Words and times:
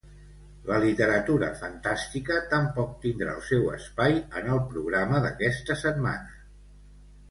La 0.69 0.79
literatura 0.83 1.49
fantàstica 1.59 2.41
tampoc 2.55 2.97
tindrà 3.05 3.37
el 3.37 3.47
seu 3.53 3.71
espai 3.77 4.19
en 4.43 4.53
el 4.59 4.67
programa 4.75 5.25
d'aquesta 5.29 5.83
setmana. 5.89 6.39